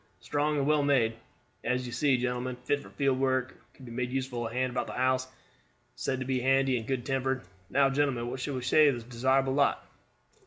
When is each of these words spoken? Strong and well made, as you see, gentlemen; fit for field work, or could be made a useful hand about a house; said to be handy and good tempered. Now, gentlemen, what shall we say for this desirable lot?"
Strong 0.19 0.57
and 0.57 0.65
well 0.65 0.81
made, 0.81 1.13
as 1.63 1.85
you 1.85 1.91
see, 1.91 2.17
gentlemen; 2.17 2.55
fit 2.63 2.79
for 2.81 2.89
field 2.89 3.19
work, 3.19 3.51
or 3.51 3.61
could 3.75 3.85
be 3.85 3.91
made 3.91 4.09
a 4.09 4.13
useful 4.13 4.47
hand 4.47 4.71
about 4.71 4.89
a 4.89 4.93
house; 4.93 5.27
said 5.95 6.17
to 6.21 6.25
be 6.25 6.39
handy 6.39 6.75
and 6.79 6.87
good 6.87 7.05
tempered. 7.05 7.43
Now, 7.69 7.87
gentlemen, 7.91 8.27
what 8.27 8.39
shall 8.39 8.55
we 8.55 8.63
say 8.63 8.87
for 8.89 8.93
this 8.95 9.03
desirable 9.03 9.53
lot?" 9.53 9.85